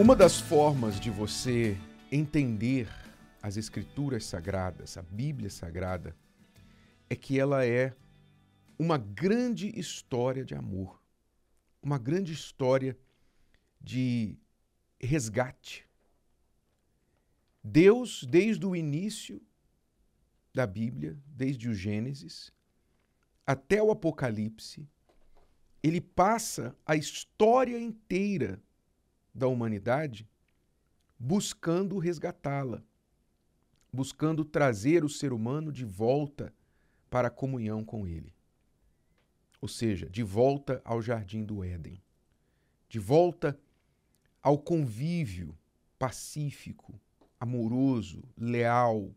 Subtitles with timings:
[0.00, 1.76] Uma das formas de você
[2.12, 2.88] entender
[3.42, 6.14] as Escrituras Sagradas, a Bíblia Sagrada,
[7.10, 7.92] é que ela é
[8.78, 11.02] uma grande história de amor,
[11.82, 12.96] uma grande história
[13.80, 14.38] de
[15.00, 15.84] resgate.
[17.64, 19.42] Deus, desde o início
[20.54, 22.52] da Bíblia, desde o Gênesis
[23.44, 24.88] até o Apocalipse,
[25.82, 28.62] ele passa a história inteira
[29.38, 30.28] da humanidade
[31.18, 32.82] buscando resgatá-la,
[33.92, 36.52] buscando trazer o ser humano de volta
[37.08, 38.34] para a comunhão com ele.
[39.60, 42.02] Ou seja, de volta ao jardim do Éden,
[42.88, 43.58] de volta
[44.42, 45.56] ao convívio
[45.98, 47.00] pacífico,
[47.40, 49.10] amoroso, leal,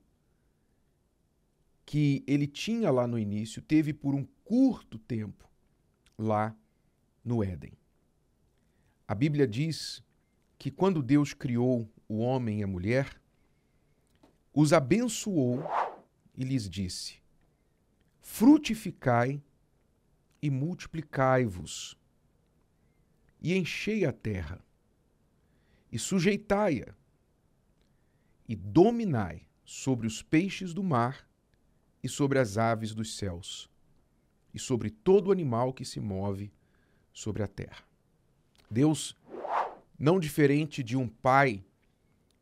[1.86, 5.50] que ele tinha lá no início, teve por um curto tempo
[6.18, 6.56] lá
[7.24, 7.74] no Éden.
[9.08, 10.02] A Bíblia diz
[10.62, 13.20] que quando Deus criou o homem e a mulher,
[14.54, 15.64] os abençoou
[16.38, 17.16] e lhes disse:
[18.22, 19.42] Frutificai
[20.40, 21.98] e multiplicai-vos,
[23.42, 24.64] e enchei a terra,
[25.92, 26.94] e sujeitai-a,
[28.48, 31.28] e dominai sobre os peixes do mar
[32.04, 33.68] e sobre as aves dos céus,
[34.54, 36.54] e sobre todo animal que se move
[37.12, 37.84] sobre a terra.
[38.70, 39.18] Deus
[40.02, 41.64] não diferente de um pai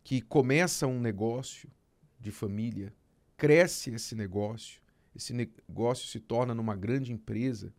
[0.01, 1.69] que começa um negócio
[2.17, 2.95] de família,
[3.35, 4.81] cresce esse negócio,
[5.13, 7.73] esse negócio se torna numa grande empresa,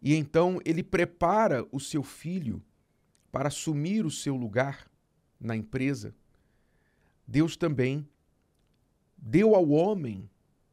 [0.00, 2.64] e então ele prepara o seu filho
[3.30, 4.90] para assumir o seu lugar
[5.38, 6.14] na empresa.
[7.26, 8.08] Deus também
[9.18, 10.30] deu ao homem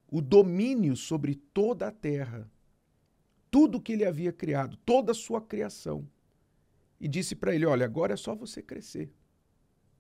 [0.10, 2.50] o domínio sobre toda a terra,
[3.52, 6.08] tudo que ele havia criado, toda a sua criação
[7.00, 9.12] e disse para ele: Olha, agora é só você crescer.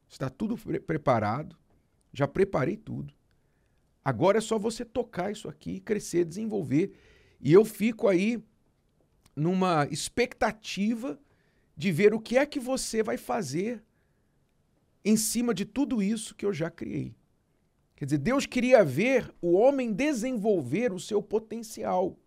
[0.07, 1.57] Está tudo pre preparado,
[2.13, 3.13] já preparei tudo.
[4.03, 6.93] Agora é só você tocar isso aqui, crescer, desenvolver.
[7.41, 8.41] E eu fico aí
[9.35, 11.19] numa expectativa
[11.75, 13.83] de ver o que é que você vai fazer
[15.03, 17.15] em cima de tudo isso que eu já criei.
[17.95, 22.17] Quer dizer, Deus queria ver o homem desenvolver o seu potencial.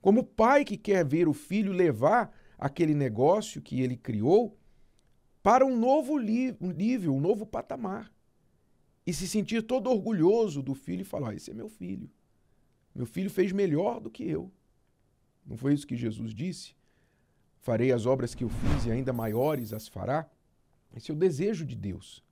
[0.00, 2.34] Como o pai que quer ver o filho levar
[2.64, 4.56] aquele negócio que ele criou
[5.42, 8.10] para um novo nível, um novo patamar.
[9.06, 12.10] E se sentir todo orgulhoso do filho e falar: Esse é meu filho.
[12.94, 14.50] Meu filho fez melhor do que eu.
[15.44, 16.74] Não foi isso que Jesus disse?
[17.60, 20.26] Farei as obras que eu fiz e ainda maiores as fará?
[20.96, 22.24] Esse é o desejo de Deus.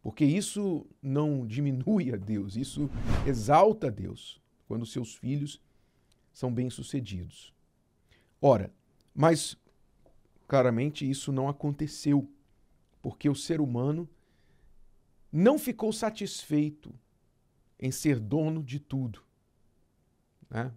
[0.00, 2.88] Porque isso não diminui a Deus, isso
[3.26, 5.60] exalta a Deus quando seus filhos
[6.32, 7.52] são bem-sucedidos.
[8.40, 8.72] Ora,
[9.16, 9.56] mas,
[10.46, 12.30] claramente, isso não aconteceu,
[13.00, 14.06] porque o ser humano
[15.32, 16.94] não ficou satisfeito
[17.80, 19.22] em ser dono de tudo.
[20.50, 20.70] Né?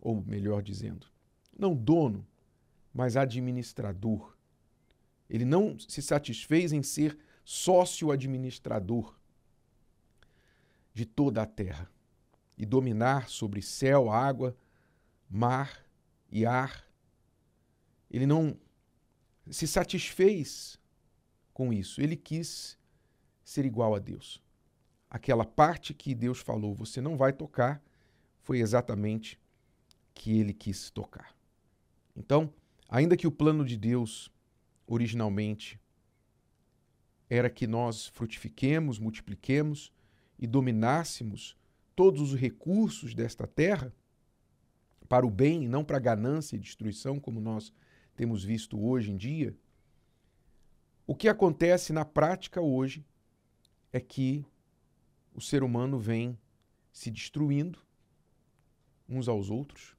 [0.00, 1.06] Ou melhor dizendo,
[1.56, 2.26] não dono,
[2.94, 4.34] mas administrador.
[5.28, 9.14] Ele não se satisfez em ser sócio administrador
[10.94, 11.90] de toda a terra
[12.56, 14.56] e dominar sobre céu, água,
[15.28, 15.84] mar
[16.30, 16.84] e ar
[18.10, 18.56] ele não
[19.50, 20.78] se satisfez
[21.52, 22.00] com isso.
[22.00, 22.78] Ele quis
[23.44, 24.42] ser igual a Deus.
[25.08, 27.82] Aquela parte que Deus falou, você não vai tocar,
[28.40, 29.40] foi exatamente
[30.12, 31.34] que ele quis tocar.
[32.16, 32.52] Então,
[32.88, 34.30] ainda que o plano de Deus
[34.86, 35.80] originalmente
[37.28, 39.92] era que nós frutifiquemos, multipliquemos
[40.38, 41.56] e dominássemos
[41.96, 43.92] todos os recursos desta terra
[45.08, 47.72] para o bem e não para ganância e destruição, como nós
[48.16, 49.56] temos visto hoje em dia,
[51.06, 53.04] o que acontece na prática hoje
[53.92, 54.44] é que
[55.34, 56.38] o ser humano vem
[56.92, 57.78] se destruindo
[59.08, 59.94] uns aos outros,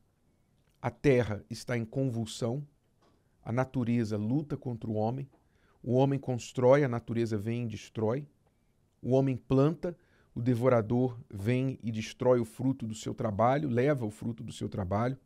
[0.82, 2.66] a terra está em convulsão,
[3.44, 5.30] a natureza luta contra o homem,
[5.84, 8.28] o homem constrói, a natureza vem e destrói,
[9.02, 9.96] o homem planta,
[10.34, 14.68] o devorador vem e destrói o fruto do seu trabalho, leva o fruto do seu
[14.68, 15.18] trabalho.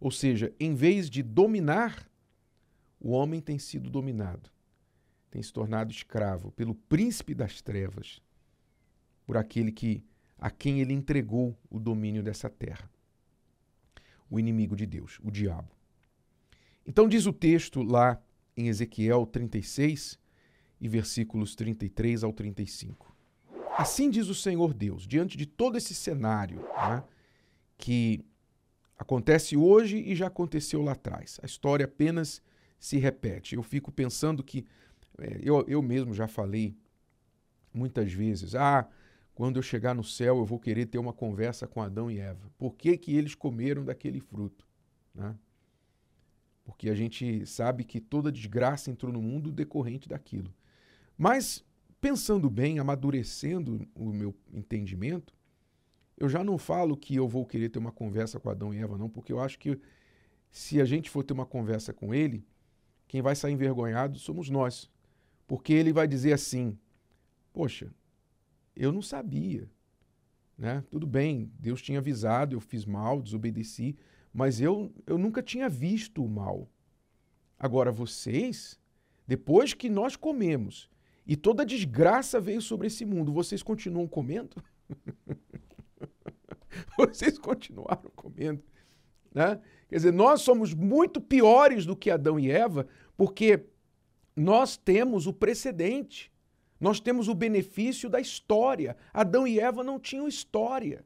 [0.00, 2.09] Ou seja, em vez de dominar
[3.00, 4.50] o homem tem sido dominado,
[5.30, 8.20] tem se tornado escravo pelo príncipe das trevas,
[9.24, 10.04] por aquele que
[10.38, 12.90] a quem ele entregou o domínio dessa terra.
[14.28, 15.68] O inimigo de Deus, o diabo.
[16.86, 18.20] Então diz o texto lá
[18.56, 20.18] em Ezequiel 36
[20.80, 23.14] e versículos 33 ao 35.
[23.76, 27.02] Assim diz o Senhor Deus, diante de todo esse cenário né,
[27.76, 28.24] que
[28.98, 31.38] acontece hoje e já aconteceu lá atrás.
[31.42, 32.42] A história apenas
[32.80, 33.54] se repete.
[33.54, 34.66] Eu fico pensando que
[35.18, 36.74] É, eu, eu mesmo já falei
[37.74, 38.88] muitas vezes, ah,
[39.34, 42.50] quando eu chegar no céu eu vou querer ter uma conversa com Adão e Eva.
[42.56, 44.66] Por que, que eles comeram daquele fruto?
[45.14, 45.36] Né?
[46.64, 50.54] Porque a gente sabe que toda desgraça entrou no mundo decorrente daquilo.
[51.18, 51.64] Mas,
[52.00, 55.34] pensando bem, amadurecendo o meu entendimento,
[56.16, 58.96] eu já não falo que eu vou querer ter uma conversa com Adão e Eva,
[58.96, 59.78] não, porque eu acho que
[60.50, 62.42] se a gente for ter uma conversa com ele,
[63.10, 64.88] quem vai sair envergonhado somos nós.
[65.44, 66.78] Porque ele vai dizer assim:
[67.52, 67.92] Poxa,
[68.76, 69.68] eu não sabia.
[70.56, 70.84] Né?
[70.88, 73.96] Tudo bem, Deus tinha avisado, eu fiz mal, desobedeci,
[74.32, 76.68] mas eu, eu nunca tinha visto o mal.
[77.58, 78.78] Agora, vocês,
[79.26, 80.88] depois que nós comemos
[81.26, 84.62] e toda desgraça veio sobre esse mundo, vocês continuam comendo?
[86.96, 88.62] vocês continuaram comendo.
[89.34, 89.60] Né?
[89.88, 92.86] Quer dizer, nós somos muito piores do que Adão e Eva,
[93.16, 93.64] porque
[94.36, 96.32] nós temos o precedente,
[96.78, 98.96] nós temos o benefício da história.
[99.12, 101.04] Adão e Eva não tinham história.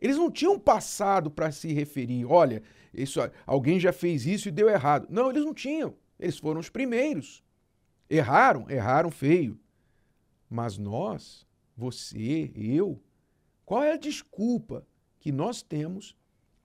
[0.00, 2.62] Eles não tinham passado para se referir, olha,
[2.92, 5.06] isso, alguém já fez isso e deu errado.
[5.10, 5.94] Não, eles não tinham.
[6.18, 7.42] Eles foram os primeiros.
[8.08, 9.58] Erraram, erraram feio.
[10.48, 11.46] Mas nós,
[11.76, 13.02] você, eu,
[13.64, 14.86] qual é a desculpa
[15.18, 16.16] que nós temos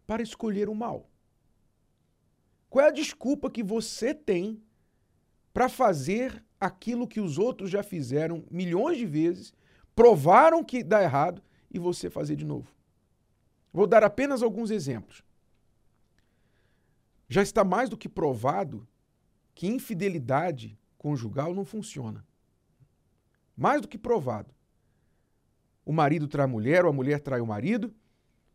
[0.09, 1.07] para escolher o mal?
[2.67, 4.59] Qual é a desculpa que você tem
[5.53, 9.53] para fazer aquilo que os outros já fizeram milhões de vezes,
[9.93, 12.73] provaram que dá errado e você fazer de novo?
[13.71, 15.23] Vou dar apenas alguns exemplos.
[17.27, 18.87] Já está mais do que provado
[19.53, 22.25] que infidelidade conjugal não funciona.
[23.55, 24.55] Mais do que provado.
[25.85, 27.93] O marido trai a mulher ou a mulher trai o marido.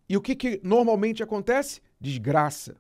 [0.08, 1.80] E o que, que normalmente acontece?
[2.00, 2.76] Desgraça.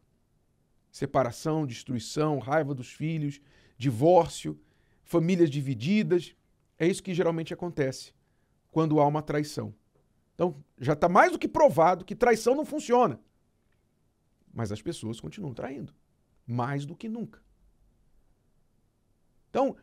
[0.90, 3.40] Separação, destruição, raiva dos filhos,
[3.76, 4.60] divórcio,
[5.02, 6.34] famílias divididas.
[6.78, 8.12] É isso que geralmente acontece
[8.70, 9.74] quando há uma traição.
[10.34, 13.20] Então, já está mais do que provado que traição não funciona.
[14.52, 15.94] Mas as pessoas continuam traindo.
[16.46, 17.42] Mais do que nunca.
[19.48, 19.76] Então,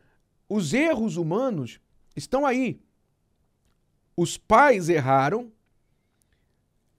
[0.48, 1.80] os erros humanos
[2.14, 2.80] estão aí.
[4.14, 5.50] Os pais erraram,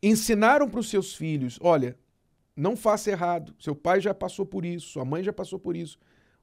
[0.04, 1.98] ensinaram para os seus filhos: olha,
[2.56, 3.56] não faça errado.
[3.58, 5.98] Seu pai já passou por isso, sua mãe já passou por isso.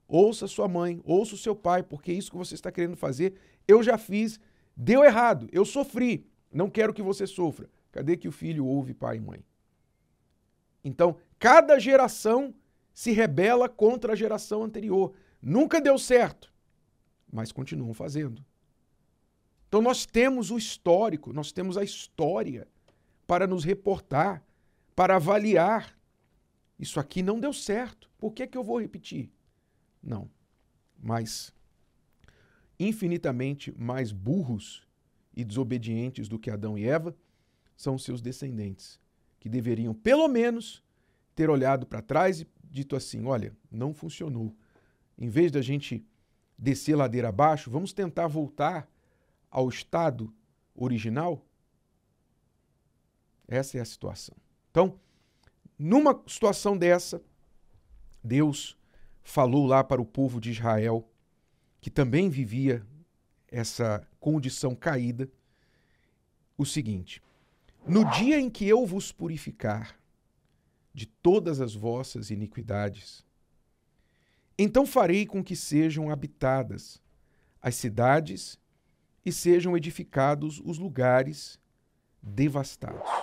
[0.09, 3.35] Ouça sua mãe, ouça o seu pai, porque isso que você está querendo fazer,
[3.69, 4.41] eu já fiz,
[4.77, 6.27] deu errado, eu sofri.
[6.53, 7.71] Não quero que você sofra.
[7.93, 9.45] Cadê que o filho ouve pai e mãe?
[10.83, 12.53] Então, cada geração
[12.93, 15.13] se rebela contra a geração anterior.
[15.41, 16.53] Nunca deu certo,
[17.33, 18.45] mas continuam fazendo.
[19.69, 22.67] Então, nós temos o histórico, nós temos a história
[23.31, 24.45] para nos reportar,
[24.93, 25.97] para avaliar.
[26.77, 28.11] Isso aqui não deu certo.
[28.19, 29.31] Por que, que eu vou repetir?
[30.03, 30.29] Não.
[31.01, 31.55] Mas
[32.77, 34.85] infinitamente mais burros
[35.33, 37.17] e desobedientes do que Adão e Eva
[37.77, 38.99] são seus descendentes,
[39.39, 40.83] que deveriam, pelo menos,
[41.37, 44.53] ter olhado para trás e dito assim: olha, não funcionou.
[45.17, 46.05] Em vez da gente
[46.59, 48.91] descer ladeira abaixo, vamos tentar voltar
[49.49, 50.35] ao estado
[50.75, 51.47] original?
[53.51, 54.37] Essa é a situação.
[54.71, 54.99] Então,
[55.77, 57.21] numa situação dessa,
[58.23, 58.79] Deus
[59.25, 61.11] falou lá para o povo de Israel,
[61.81, 62.87] que também vivia
[63.49, 65.29] essa condição caída,
[66.57, 67.21] o seguinte:
[67.85, 69.99] No dia em que eu vos purificar
[70.95, 73.27] de todas as vossas iniquidades,
[74.57, 77.03] então farei com que sejam habitadas
[77.61, 78.61] as cidades
[79.25, 81.59] e sejam edificados os lugares
[82.23, 83.20] devastados.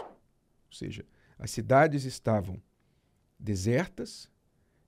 [0.77, 1.05] Seja,
[1.39, 2.62] as cidades estavam
[3.39, 4.29] desertas,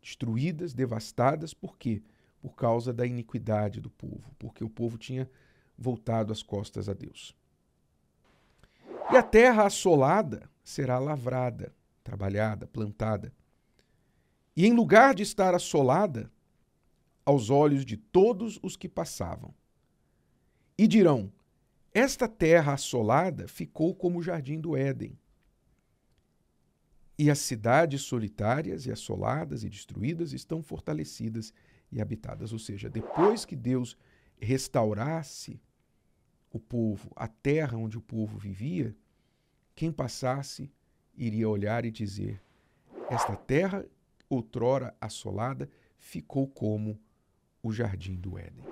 [0.02, 2.02] destruídas, devastadas, por quê?
[2.42, 5.30] por causa da iniquidade do povo, porque o povo tinha
[5.78, 7.36] voltado as costas a Deus.
[9.12, 13.34] E a terra assolada será lavrada, trabalhada, plantada.
[14.56, 16.32] E em lugar de estar assolada,
[17.26, 19.54] aos olhos de todos os que passavam.
[20.78, 21.32] E dirão:
[21.94, 25.18] Esta terra assolada ficou como o jardim do Éden.
[27.22, 31.54] E as cidades solitárias e assoladas e destruídas estão fortalecidas
[31.92, 32.54] e habitadas.
[32.54, 33.98] Ou seja, depois que Deus
[34.40, 35.62] restaurasse
[36.50, 38.96] o povo, a terra onde o povo vivia,
[39.76, 40.72] quem passasse
[41.14, 42.42] iria olhar e dizer:
[43.10, 43.86] Esta terra,
[44.30, 46.98] outrora assolada, ficou como
[47.62, 48.64] o jardim do Éden.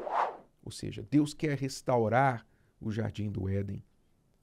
[0.63, 2.47] Ou seja, Deus quer restaurar
[2.79, 3.83] o jardim do Éden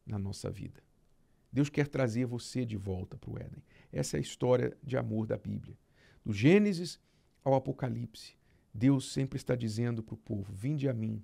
[0.06, 0.82] na nossa vida.
[1.54, 3.62] Deus quer trazer você de volta para o Éden.
[3.92, 5.78] Essa é a história de amor da Bíblia.
[6.24, 6.98] Do Gênesis
[7.44, 8.36] ao Apocalipse.
[8.74, 11.22] Deus sempre está dizendo para o povo: Vinde a mim,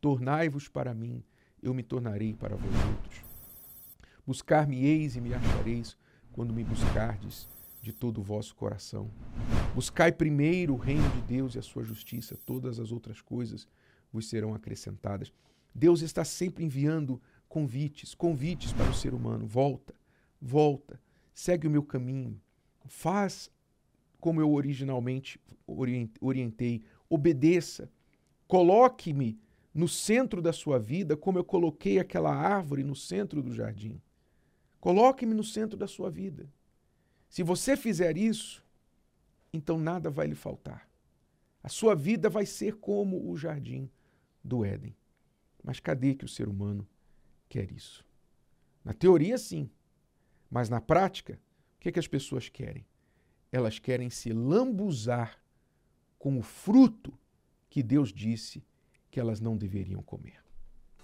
[0.00, 1.24] tornai-vos para mim,
[1.60, 3.24] eu me tornarei para vós outros.
[4.24, 5.98] Buscar-me-eis e me achareis
[6.30, 7.48] quando me buscardes
[7.82, 9.10] de todo o vosso coração.
[9.74, 13.66] Buscai primeiro o reino de Deus e a sua justiça, todas as outras coisas
[14.12, 15.32] vos serão acrescentadas.
[15.74, 17.20] Deus está sempre enviando
[17.52, 19.46] convites, convites para o ser humano.
[19.46, 19.94] Volta,
[20.40, 20.98] volta,
[21.34, 22.40] segue o meu caminho,
[22.86, 23.50] faz
[24.18, 27.92] como eu originalmente orientei, obedeça,
[28.48, 29.38] coloque-me
[29.74, 34.00] no centro da sua vida, como eu coloquei aquela árvore no centro do jardim.
[34.80, 36.50] Coloque-me no centro da sua vida.
[37.28, 38.64] Se você fizer isso,
[39.52, 40.88] então nada vai lhe faltar.
[41.62, 43.90] A sua vida vai ser como o jardim
[44.42, 44.96] do Éden.
[45.62, 46.88] Mas cadê que o ser humano
[47.52, 48.02] quer isso?
[48.82, 49.70] Na teoria, sim.
[50.50, 51.38] Mas na prática,
[51.76, 52.86] o que, é que as pessoas querem?
[53.50, 55.38] Elas querem se lambuzar
[56.18, 57.12] com o fruto
[57.68, 58.64] que Deus disse
[59.10, 60.40] que elas não deveriam comer.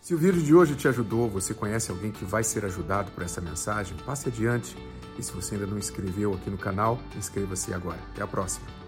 [0.01, 3.23] Se o vídeo de hoje te ajudou, você conhece alguém que vai ser ajudado por
[3.23, 4.75] essa mensagem, passe adiante.
[5.19, 8.01] E se você ainda não inscreveu aqui no canal, inscreva-se agora.
[8.13, 8.88] Até a próxima.